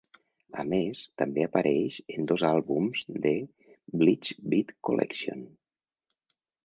[0.61, 3.35] A més, també apareix en dos àlbums de
[4.03, 5.45] "Bleach Beat Collection".